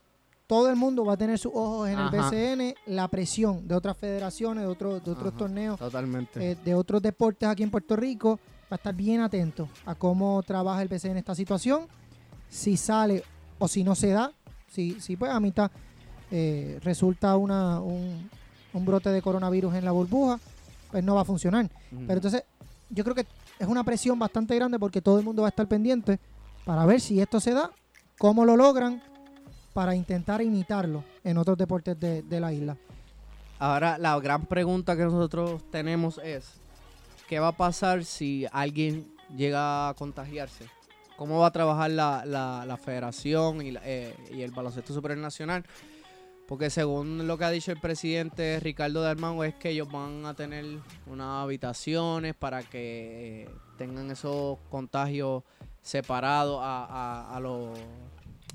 [0.46, 2.14] todo el mundo va a tener sus ojos en Ajá.
[2.30, 5.38] el BCN, la presión de otras federaciones, de, otros de otros Ajá.
[5.38, 6.50] torneos, Totalmente.
[6.52, 10.42] eh, de otros deportes aquí en Puerto Rico, va a estar bien atento a cómo
[10.42, 11.87] trabaja el BCN en esta situación,
[12.48, 13.22] si sale
[13.59, 14.32] o si no se da,
[14.70, 15.70] si, si pues a mitad
[16.30, 18.28] eh, resulta una, un,
[18.76, 20.38] un brote de coronavirus en la burbuja,
[20.90, 21.68] pues no va a funcionar.
[21.90, 22.44] Pero entonces,
[22.90, 23.26] yo creo que
[23.58, 26.18] es una presión bastante grande porque todo el mundo va a estar pendiente
[26.64, 27.70] para ver si esto se da,
[28.18, 29.02] cómo lo logran,
[29.72, 32.76] para intentar imitarlo en otros deportes de, de la isla.
[33.58, 36.46] Ahora, la gran pregunta que nosotros tenemos es,
[37.28, 40.66] ¿qué va a pasar si alguien llega a contagiarse?
[41.16, 45.18] ¿Cómo va a trabajar la, la- la federación y, la- eh, y el baloncesto superior
[45.18, 45.64] nacional?
[46.46, 50.35] Porque según lo que ha dicho el presidente Ricardo Dalmau es que ellos van a
[50.35, 50.64] tener
[51.06, 55.42] unas habitaciones para que eh, tengan esos contagios
[55.82, 57.76] separados a, a- a los-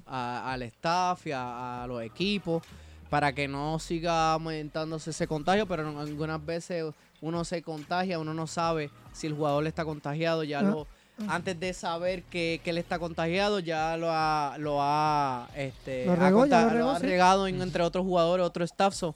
[0.06, 2.63] a- al staff y a, los equipos
[3.10, 6.86] para que no siga aumentándose ese contagio, pero algunas veces
[7.19, 10.88] uno se contagia, uno no sabe si el jugador está contagiado, ya Ah, lo
[11.27, 16.13] antes de saber que, que él está contagiado, ya lo ha, lo ha, este, Lo
[16.13, 17.05] ha regó, ya conta- lo regó, ha sí.
[17.05, 18.93] regado en- entre otros jugadores, otro staff.
[18.93, 19.15] so,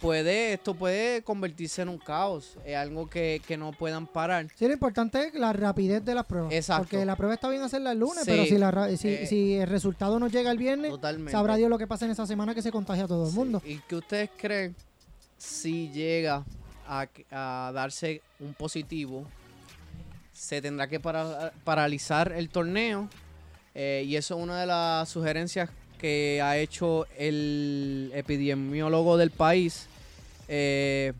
[0.00, 4.46] puede, esto puede convertirse en un caos, es algo que, que no puedan parar.
[4.54, 6.52] Sí, lo importante es la rapidez de las pruebas.
[6.52, 6.82] Exacto.
[6.82, 9.26] Porque la prueba está bien hacerla el lunes, Sí, pero si, la, ra- si, eh,
[9.26, 11.32] si el resultado no llega el viernes, Totalmente.
[11.32, 13.36] sabrá Dios lo que pasa en esa semana que se contagia a todo el Sí.
[13.36, 13.62] mundo.
[13.64, 14.74] ¿Y qué ustedes creen
[15.38, 16.44] si llega
[16.86, 19.24] a, a darse un positivo?
[20.34, 23.08] Se tendrá que para- paralizar el torneo.
[23.76, 25.68] eh, y eso es una de las sugerencias
[25.98, 29.86] que ha hecho el epidemiólogo del país.
[30.48, 31.12] eh,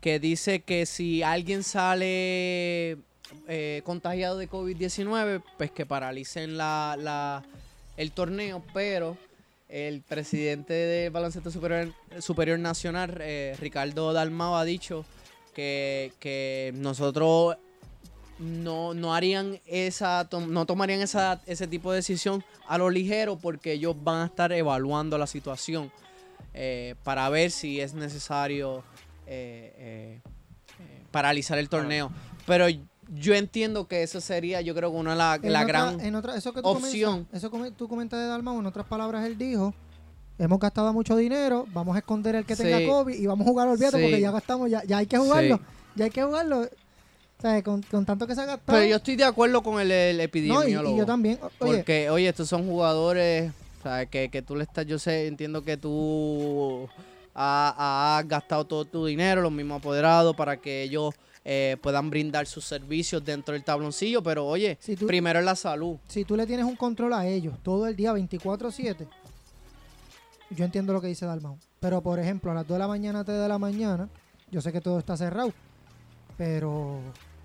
[0.00, 2.96] que dice que si alguien sale
[3.46, 7.42] eh, contagiado de COVID-19, pues que paralicen la,
[7.96, 9.16] el torneo, pero
[9.68, 13.20] el presidente del Baloncesto Superior, Superior Nacional,
[13.60, 15.04] Ricardo Dalmao, ha dicho
[15.54, 17.56] que, que nosotros
[18.38, 23.72] no, no harían esa, no tomarían esa, ese tipo de decisión a lo ligero porque
[23.72, 25.90] ellos van a estar evaluando la situación
[26.54, 28.84] eh, para ver si es necesario
[29.26, 30.20] eh, eh,
[30.80, 32.10] eh, paralizar el torneo.
[32.46, 32.66] Pero
[33.14, 36.00] yo entiendo que eso sería, yo creo que una de la, En la otra- gran
[36.00, 37.24] en otra- eso que tú opción.
[37.24, 39.74] Comentas, eso que tú comentas de Dalmau, en otras palabras, él dijo:
[40.38, 42.62] Hemos gastado mucho dinero, vamos a esconder el que Sí.
[42.62, 44.02] tenga COVID y vamos a jugar, olvídate, Sí.
[44.04, 45.56] porque ya gastamos, ya, ya hay que jugarlo.
[45.56, 45.62] Sí.
[45.96, 46.68] Ya hay que jugarlo.
[47.38, 48.78] O sea, con, con tanto que se ha gastado.
[48.78, 50.94] Pero yo estoy de acuerdo con el, el no, y, epidemiólogo.
[50.94, 51.38] y yo también.
[51.60, 55.28] Oye, Porque, oye, estos son jugadores, o sea, que, que tú le estás, yo sé,
[55.28, 56.88] entiendo que tú
[57.34, 62.46] ha- has gastado todo tu dinero, los mismos apoderados, para que ellos eh, puedan brindar
[62.48, 65.96] sus servicios dentro del tabloncillo, pero oye, Si tú- primero es la salud.
[66.08, 69.06] si tú le tienes un control a ellos todo el día 24-7,
[70.50, 71.56] yo entiendo lo que dice Dalmau.
[71.78, 74.08] Pero, por ejemplo, a las 2 de la mañana, 3 de la mañana,
[74.50, 75.52] yo sé que todo está cerrado.
[76.36, 77.00] Pero.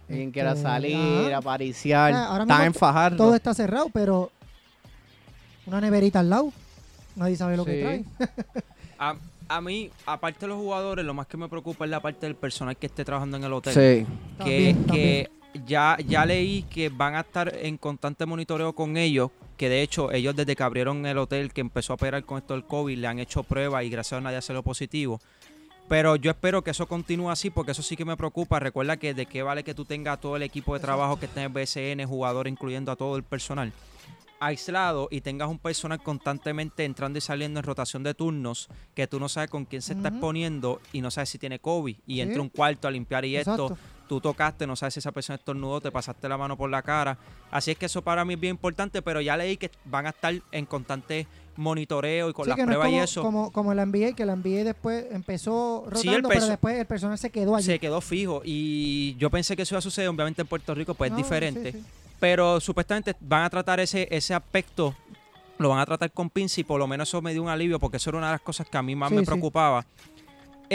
[0.07, 0.95] Quien este, quiera salir,
[1.29, 3.17] ajá, apariciar, Ah, ahora están mismo en Fajardo.
[3.17, 4.31] todo está cerrado, pero.
[5.65, 6.51] Una neverita al lado.
[7.15, 8.05] Nadie sabe lo que trae.
[8.99, 9.15] A,
[9.49, 12.35] a mí, aparte de los jugadores, lo más que me preocupa es la parte del
[12.35, 13.73] personal que esté trabajando en el hotel.
[13.73, 14.05] Sí.
[14.43, 15.31] que, También, que
[15.65, 20.11] ya, ya leí que van a estar en constante monitoreo con ellos, que de hecho
[20.11, 23.07] ellos desde que abrieron el hotel que empezó a operar con esto del COVID le
[23.07, 25.19] han hecho pruebas y gracias a nadie ha salido positivo.
[25.89, 28.59] Pero yo espero que eso continúe así porque eso sí que me preocupa.
[28.59, 31.43] Recuerda que de qué vale que tú tengas todo el equipo de trabajo que esté
[31.43, 31.63] en el
[31.99, 33.71] BSN, jugadores incluyendo a todo el personal
[34.39, 39.17] aislado y tengas un personal constantemente entrando y saliendo en rotación de turnos que tú
[39.17, 42.21] no sabes con quién se está exponiendo y no sabes si tiene COVID y Sí.
[42.21, 43.77] entra un cuarto a limpiar y esto
[44.09, 47.17] tú tocaste, no sabes si esa persona estornudó, te pasaste la mano por la cara.
[47.51, 50.09] Así es que eso para mí es bien importante, pero ya leí que van a
[50.09, 53.21] estar en constante monitoreo y con Sí, las que no es pruebas como, y eso.
[53.21, 56.85] Como, como la NBA, que la NBA después empezó Sí, rotando, el pero después el
[56.85, 57.65] personal se quedó allí.
[57.65, 60.93] Se quedó fijo y yo pensé que eso iba a suceder, obviamente en Puerto Rico
[60.93, 61.83] pues No, es diferente, sí,
[62.19, 64.95] pero supuestamente van a tratar ese, ese aspecto,
[65.57, 67.79] lo van a tratar con pinza y por lo menos eso me dio un alivio
[67.79, 69.85] porque eso era una de las cosas que a mí más me preocupaba.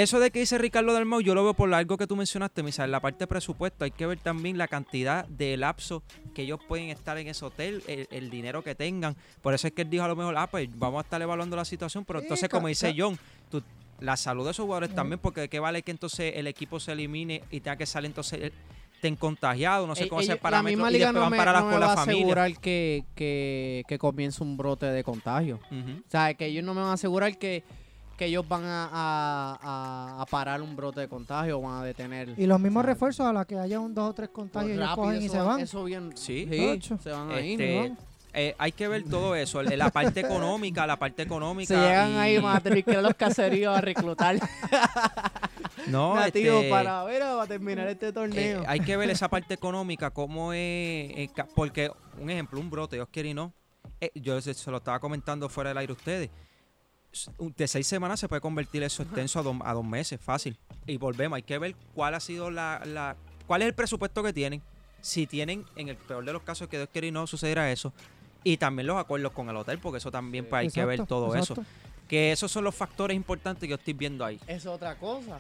[0.03, 2.91] Eso de que dice Ricardo Dalmau, yo lo veo por algo que tú mencionaste, Misael,
[2.93, 3.85] la parte de presupuesto.
[3.85, 6.03] Hay que ver también la cantidad de lapso
[6.35, 9.17] que ellos pueden estar en ese hotel, el, el dinero que tengan.
[9.43, 11.57] Por eso es que él dijo a lo mejor, ah, pues vamos a estar evaluando
[11.57, 12.05] la situación.
[12.05, 13.19] Pero entonces, como dice John,
[13.51, 13.63] tú-
[14.01, 14.97] la salud de esos jugadores Ujú.
[14.97, 18.07] también, porque de qué vale que entonces el equipo se elimine y tenga que salir
[18.07, 18.53] entonces eh,
[18.95, 21.31] estén contagiados, no sé Eh, cómo se ellos- la misma y liga después no van
[21.33, 22.21] me, para la, no me con va la a familia.
[22.23, 25.59] asegurar que, que, que comience un brote de contagio.
[25.73, 27.65] O sea, que ellos no me van a asegurar que,
[28.19, 31.85] que ellos van a, a- a- a parar un brote de contagio o van a
[31.85, 32.35] detener.
[32.37, 35.05] Y los mismos refuerzos a la que haya un dos o tres contagios, ellos rápido,
[35.07, 35.61] cogen y se va- van.
[35.61, 36.13] Eso bien.
[36.17, 36.47] Sí.
[37.03, 37.53] Se van ahí.
[37.53, 37.93] Este,
[38.35, 41.75] eh, hay que ver todo eso, la parte económica, la parte económica.
[41.75, 44.37] Se llegan y- ahí, van a tener que ir a los caseríos a reclutar
[45.87, 48.63] No, nativos este, para ver, para terminar este eh, torneo.
[48.67, 53.09] hay que ver esa parte económica, cómo es, eh, porque un ejemplo, un brote, Dios
[53.11, 53.53] quiere y no,
[54.01, 56.31] eh, yo se, se lo estaba comentando fuera del aire a ustedes,
[57.39, 60.57] de seis semanas se puede convertir eso extenso a, dos- a dos meses, fácil.
[60.87, 63.17] Y volvemos, hay que ver cuál ha sido la, la-
[63.47, 64.63] cuál es el presupuesto que tienen,
[65.01, 67.93] si tienen, en el peor de los casos que Dios quiere y no sucediera eso,
[68.45, 71.35] y también los acuerdos con el hotel, porque eso también pues, hay que ver todo
[71.35, 71.63] exacto.
[71.63, 71.71] eso.
[72.09, 74.41] Que esos son los factores importantes que yo estoy viendo ahí.
[74.47, 75.37] Es otra cosa.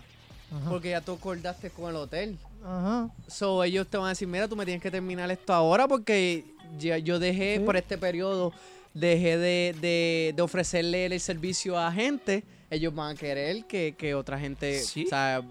[0.50, 0.70] Ajá.
[0.70, 2.38] Porque ya tú acordaste con el hotel.
[2.64, 3.08] Ajá.
[3.26, 6.44] So, ellos te van a decir, mira, tú me tienes que terminar esto ahora porque
[6.78, 7.64] ya yo dejé Sí.
[7.64, 8.52] por este periodo,
[8.94, 12.44] dejé de, de- de ofrecerle el servicio a gente.
[12.70, 15.04] Ellos van a querer que, que otra gente, Sí.
[15.06, 15.42] o sea,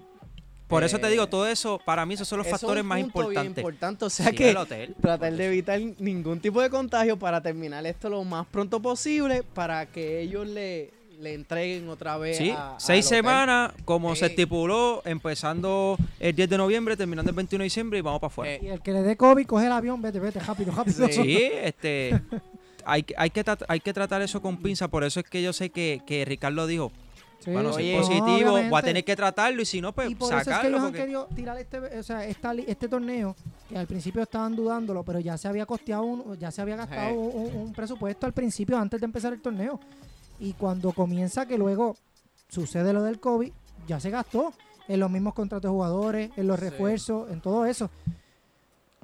[0.67, 2.87] Por eso te eh, digo, todo eso, para mí, esos son los eso factores un
[2.89, 3.61] más punto bien importantes.
[3.63, 4.05] importante.
[4.05, 4.95] O sea Sí, que hotel.
[5.01, 9.85] tratar de evitar ningún tipo de contagio para terminar esto lo más pronto posible para
[9.85, 14.31] que ellos le, le entreguen otra vez Sí, a- seis semanas, como se Sí.
[14.33, 18.53] estipuló, empezando el 10 de noviembre, terminando el 21 de diciembre y vamos para afuera.
[18.53, 21.07] Eh, Y el que le dé COVID, coge el avión, vete, vete, rápido, rápido.
[21.07, 22.19] Sí, este,
[22.87, 25.53] hay, que- hay, que hay que tratar eso con pinza, por eso es que yo
[25.53, 26.91] sé que, que Ricardo dijo,
[27.39, 30.09] Sí, bueno, si es no, positivo, voy a tener que tratarlo y si no, pues
[30.09, 30.79] y por eso es que sacarlo.
[30.81, 33.35] han querido tirar este, o sea, esta este torneo,
[33.69, 37.09] que al principio estaban dudándolo, pero ya se había costeado, un, ya se había gastado
[37.11, 37.15] Sí.
[37.15, 39.79] un, un presupuesto al principio, antes de empezar el torneo.
[40.39, 41.95] Y cuando comienza que luego
[42.49, 43.51] sucede lo del COVID,
[43.87, 44.51] ya se gastó
[44.87, 46.65] en los mismos contratos de jugadores, en los Sí.
[46.69, 47.91] refuerzos, en todo eso.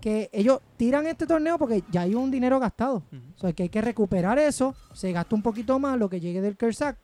[0.04, 3.04] Que ellos tiran este torneo porque ya hay un dinero gastado.
[3.38, 6.42] O sea, que hay que recuperar eso, se gasta un poquito más lo que llegue
[6.42, 6.98] del Kersac,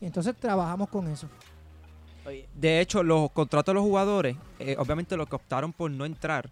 [0.00, 1.28] y entonces trabajamos con eso.
[2.54, 6.48] De hecho, los contratos de los jugadores, eh, obviamente los que optaron por no entrar,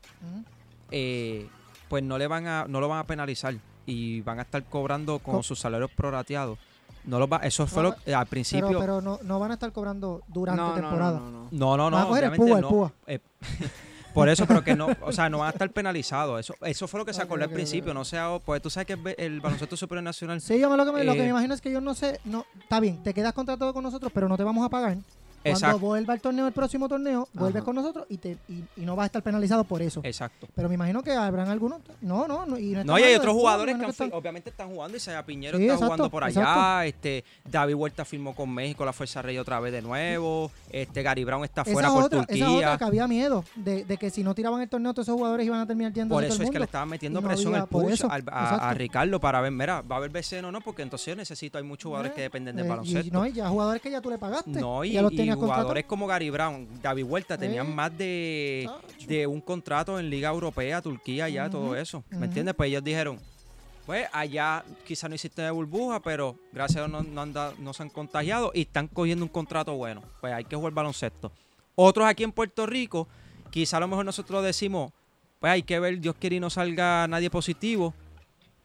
[0.91, 1.49] eh,
[1.89, 3.55] pues no le van a, no lo van a penalizar
[3.87, 6.59] y van a estar cobrando con Co- sus salarios prorateados.
[7.05, 8.67] No los va, eso fue No, lo, eh, al principio.
[8.67, 11.19] Pero, pero no, no van a estar cobrando durante No, no, temporada.
[11.21, 11.49] no, no, no.
[11.53, 11.97] no, no, no.
[11.97, 12.93] Van a coger el púa, el púa.
[14.15, 16.41] Eh, por eso, pero que no, o sea, no van a estar penalizados.
[16.41, 17.93] Eso, eso fue lo que se acordó al principio.
[17.93, 20.41] No sea, pues tú sabes que el, baloncesto superior nacional.
[20.41, 21.95] Sí, yo me lo, que me, lo que Eh, me imagino es que yo no
[21.95, 24.97] sé, no, está bien, te quedas contratado con nosotros, pero no te vamos a pagar.
[25.45, 27.65] Cuando vuelva el torneo, el próximo torneo, vuelves Ajá.
[27.65, 30.01] con nosotros y, te, y, y no vas a estar penalizado por eso.
[30.05, 30.49] Exacto.
[30.55, 31.81] Pero me imagino que habrán algunos.
[32.01, 32.59] No, no, no.
[32.59, 34.97] Y no, y hay otros jugadores que están- obviamente están jugando.
[34.97, 36.41] Isaiah Piñero Sí, está exacto, jugando por allá.
[36.41, 36.81] exacto.
[36.83, 40.51] Este, David Huerta firmó con México, la Fuerza Rey otra vez de nuevo.
[40.71, 42.57] Este, Gary Brown está fuera esa por otra, esa Turquía.
[42.59, 45.47] otra que había miedo de, de que si no tiraban el torneo, todos esos jugadores
[45.47, 47.29] iban a terminar yendo Por a todo eso el es que le estaban metiendo no
[47.29, 50.53] presión al push eso, al- a Ricardo para ver, mira, va a haber BCN o
[50.53, 53.07] no, porque entonces yo necesito, hay muchos jugadores Eh, que dependen del eh, baloncesto.
[53.07, 54.51] Y, no, y ya jugadores que ya tú le pagaste.
[54.51, 59.07] No, y, ya los jugadores como Gary Brown, David Huerta tenían Eh, más de, Tacho.
[59.07, 62.03] de un contrato en Liga Europea, Turquía, ya, todo eso.
[62.11, 62.55] ¿Me entiendes?
[62.55, 63.19] Pues ellos dijeron,
[63.87, 67.73] pues allá quizá no hiciste de burbuja, pero gracias a Dios no, no, han no
[67.75, 70.03] se han contagiado y están cogiendo un contrato bueno.
[70.21, 71.31] Pues hay que jugar baloncesto.
[71.75, 73.09] Otros aquí en Puerto Rico,
[73.51, 74.93] quizá a lo mejor nosotros decimos,
[75.41, 77.93] pues hay que ver, Dios quiere y no salga nadie positivo.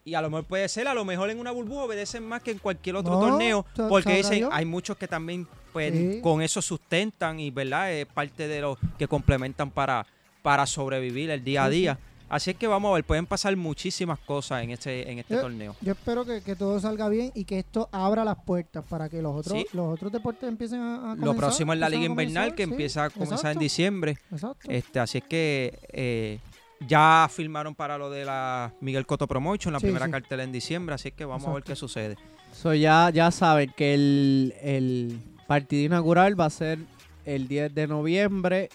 [0.06, 2.52] Y a lo mejor puede ser, a lo mejor en una burbuja obedecen más que
[2.52, 3.66] en cualquier otro No, torneo.
[3.90, 6.20] Porque dicen, hay muchos que también pues, Sí.
[6.22, 10.06] con eso sustentan y verdad es parte de lo que complementan para,
[10.42, 11.80] para sobrevivir el día a Sí, sí.
[11.82, 12.00] día.
[12.30, 15.42] Así es que vamos a ver, pueden pasar muchísimas cosas en este, en este Yo-
[15.42, 15.76] torneo.
[15.82, 19.20] Yo espero que, que todo salga bien y que esto abra las puertas para que
[19.20, 19.66] los otros, Sí.
[19.74, 22.70] los otros deportes empiecen a, a Lo comenzar, próximo es la Liga Invernal que sí,
[22.70, 24.18] empieza a comenzar en diciembre.
[24.32, 24.70] Exacto.
[24.70, 26.40] Este, así es que eh,
[26.88, 30.12] ya firmaron para lo de la Miguel Coto Promotion, la Sí, primera sí.
[30.12, 32.16] cartela en diciembre, así que vamos a ver qué sucede.
[32.54, 35.20] So, ya, ya saben que el, el
[35.50, 36.78] partido inaugural va a ser
[37.26, 38.70] el 10 de noviembre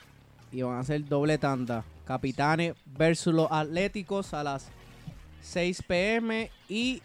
[0.50, 1.84] y van a ser doble tanda.
[2.04, 4.66] Capitanes versus los Atléticos a las
[5.42, 7.00] 6 pm y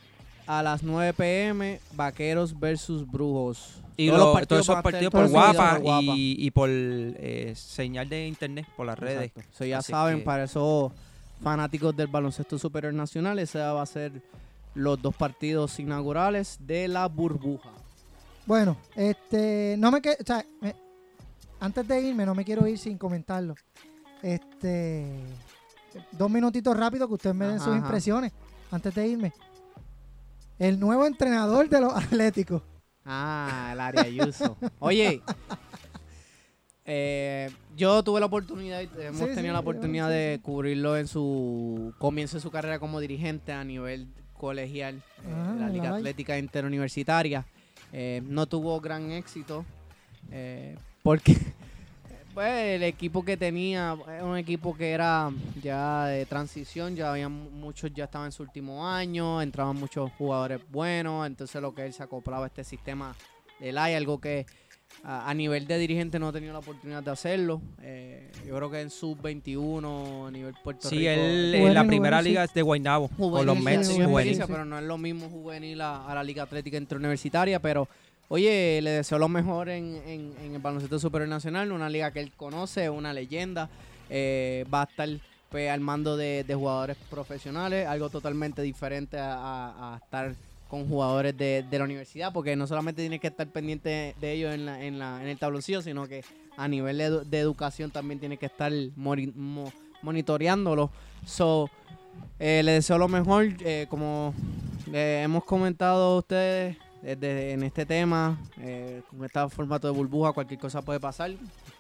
[0.48, 3.76] a las 9 pm Vaqueros versus Brujos.
[3.96, 6.02] Y Todos lo- los partidos todos esos partidos por guapa, por Guapa.
[6.16, 9.32] y, y por eh, señal de internet, por las redes.
[9.52, 10.92] So, ya Así saben, que- para esos
[11.44, 14.12] fanáticos del baloncesto superior nacional, ese va a ser
[14.74, 17.70] los dos partidos inaugurales de la burbuja.
[18.50, 20.74] Bueno, este, no me que, o sea, me-
[21.60, 23.54] antes de irme, no me quiero ir sin comentarlo.
[24.24, 25.06] Este,
[26.14, 27.86] dos minutitos rápido que ustedes me den Ajá, sus ajá.
[27.86, 28.32] impresiones
[28.72, 29.34] antes de irme.
[30.58, 32.64] El nuevo entrenador de los Atléticos.
[33.06, 34.58] Ah, el área Ayuso.
[34.80, 35.22] Oye,
[36.86, 41.08] eh, yo tuve la oportunidad, hemos Sí, tenido sí, la oportunidad sí, de cubrirlo en
[41.08, 44.08] su comienzo de su carrera como dirigente a nivel
[44.38, 46.00] colegial eh, Ah, de la la Liga LAI.
[46.00, 47.46] Atlética Interuniversitaria.
[47.92, 49.66] Eh, no tuvo gran éxito
[50.32, 51.36] eh, porque
[52.34, 57.32] pues, el equipo que tenía era un equipo que era ya de transición, ya habían
[57.32, 61.94] muchos ya estaban en su último año, entraban muchos jugadores buenos, entonces lo que él
[61.94, 63.16] se acoplaba a este sistema
[63.60, 64.46] del AI, algo que
[65.04, 67.62] a, a nivel de dirigente no ha tenido la oportunidad de hacerlo.
[67.82, 71.10] Eh, yo creo que en sub-21 a nivel Puerto Sí, Rico.
[71.12, 72.30] él en la juvenil, primera sí.
[72.30, 76.06] liga es de Guaynabo, con los Mets juvenil, pero no es lo mismo juvenil a,
[76.06, 77.88] a la Liga Atlética Interuniversitaria, pero
[78.28, 82.20] oye, le deseo lo mejor en, en- en el baloncesto superior nacional, una liga que
[82.20, 83.70] él conoce, una leyenda,
[84.10, 85.10] eh, va a estar
[85.50, 90.36] pues, al mando de, de jugadores profesionales, algo totalmente diferente a, a- a estar
[90.70, 94.54] con jugadores de, de la universidad, porque no solamente tiene que estar pendiente de ellos
[94.54, 96.24] en, la, en, la- en el tabloncillo, sino que
[96.56, 100.92] a nivel de, de educación también tiene que estar mori- mo- monitoreándolo.
[101.26, 101.70] So,
[102.40, 104.34] eh, le deseo lo mejor, eh, como
[104.94, 110.34] eh, hemos comentado a ustedes desde en este tema, eh, con este formato de burbuja,
[110.34, 111.32] cualquier cosa puede pasar,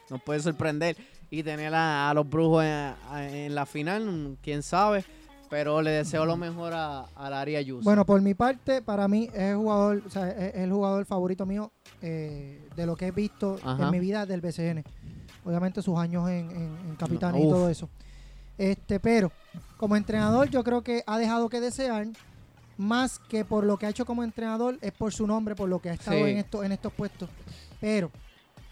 [0.09, 0.95] nos puede sorprender
[1.29, 5.03] y tener a, los brujos en, la final, quién sabe,
[5.49, 7.83] pero le deseo lo mejor a, a Daria Ayuso.
[7.83, 11.45] Bueno, por mi parte, para mí es el jugador, o sea, es el jugador favorito
[11.45, 13.85] mío eh, de lo que he visto Ajá.
[13.85, 14.83] en mi vida del BCN.
[15.45, 17.89] Obviamente sus años en, en, en Capitán y todo eso.
[18.57, 19.31] Este, pero
[19.77, 22.07] como entrenador yo creo que ha dejado que desear
[22.77, 25.79] más que por lo que ha hecho como entrenador es por su nombre, por lo
[25.79, 26.31] que ha estado Sí.
[26.31, 27.29] en estos en estos puestos.
[27.79, 28.11] Pero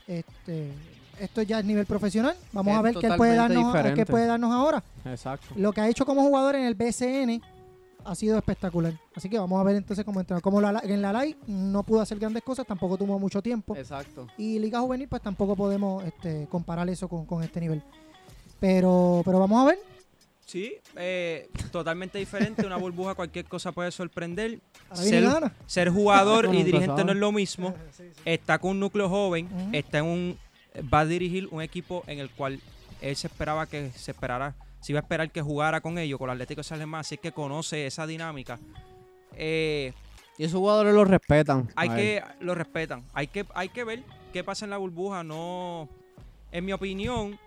[0.07, 0.71] este
[1.19, 2.35] esto ya es nivel profesional.
[2.51, 5.47] Vamos Es a ver qué puede darnos, qué puede darnos ahora Exacto.
[5.55, 7.41] lo que ha hecho como jugador en el BCN
[8.05, 8.93] ha sido espectacular.
[9.15, 10.39] Así que vamos a ver entonces cómo entra.
[10.39, 13.75] Como la- en la LAI no pudo hacer grandes cosas, tampoco tuvo mucho tiempo.
[13.75, 14.27] Exacto.
[14.37, 17.83] Y Liga Juvenil, pues tampoco podemos este, comparar eso con, con este nivel.
[18.59, 19.79] Pero, pero vamos a ver.
[20.45, 22.65] Sí, eh, totalmente diferente.
[22.65, 24.61] Una burbuja, cualquier cosa puede sorprender.
[25.65, 27.73] Ser, jugador y dirigente no es lo mismo.
[28.25, 30.37] Está con un núcleo joven, está en un
[30.93, 32.59] va a dirigir un equipo en el cual
[33.01, 36.29] él se esperaba que se esperara, se iba a esperar que jugara con ellos, con
[36.29, 38.59] el Atlético de San Germán, así que conoce esa dinámica.
[39.33, 39.93] Eh,
[40.37, 41.69] Y esos jugadores los respetan.
[41.75, 43.03] hay que lo respetan.
[43.13, 44.03] Hay que hay que ver
[44.33, 45.23] qué pasa en la burbuja.
[45.23, 45.89] No,
[46.51, 47.39] en mi opinión,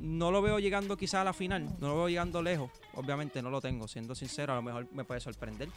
[0.00, 1.64] no lo veo llegando quizá a la final.
[1.80, 2.70] No lo veo llegando lejos.
[2.94, 3.88] Obviamente no lo tengo.
[3.88, 5.68] Siendo sincero, a lo mejor me puede sorprender.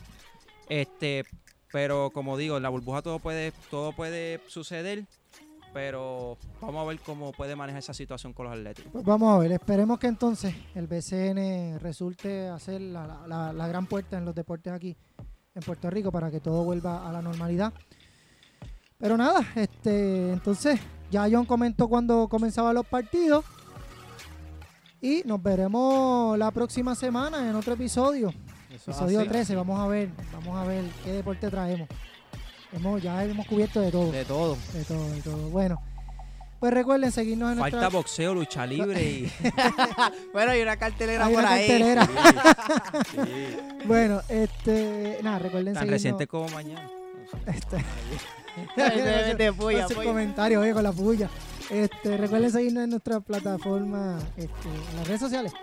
[0.69, 1.23] Este,
[1.71, 5.05] pero como digo, en la burbuja todo puede todo puede suceder.
[5.77, 8.91] Pero vamos a ver cómo puede manejar esa situación con los Atléticos.
[8.91, 13.67] Pues vamos a ver, esperemos que entonces el BCN resulte hacer la, la- la- la
[13.67, 14.97] gran puerta en los deportes aquí
[15.53, 17.71] en Puerto Rico para que todo vuelva a la normalidad.
[18.97, 20.79] Pero nada, este, entonces
[21.11, 23.45] ya John comentó cuando comenzaban los partidos
[24.99, 28.29] y nos veremos la próxima semana en otro episodio,
[28.73, 29.29] Eso episodio así.
[29.29, 29.55] 13.
[29.55, 31.87] Vamos a ver, vamos a ver qué deporte traemos.
[32.73, 34.57] Hemos, ya hemos cubierto de todo, De todo.
[34.73, 35.49] de todo, de todo.
[35.49, 35.81] Bueno,
[36.59, 39.31] pues recuerden seguirnos en Falta nuestra boxeo, lucha libre y
[40.33, 41.67] Bueno, hay una cartelera Hay por una ahí.
[41.67, 42.09] cartelera.
[43.85, 45.91] Bueno, este, nada, recuerden tan seguirnos.
[45.91, 46.89] reciente como mañana.
[47.45, 47.77] Este,
[48.75, 50.03] De- de puya, puya.
[50.03, 51.29] comentario, oye, con la puya.
[51.69, 55.53] Este, recuerden seguirnos en nuestra plataforma, este, en las redes sociales.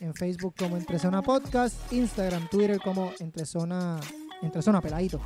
[0.00, 4.00] En Facebook como Entre Zona Podcast, Instagram, Twitter como Entre Zona,
[4.40, 5.20] Entre Zona Peladito.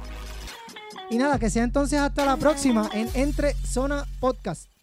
[1.11, 4.74] Y nada, que sea entonces hasta la próxima en Entre Zona Podcast.